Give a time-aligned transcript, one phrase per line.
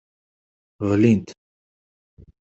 [0.89, 1.29] Ɣlint.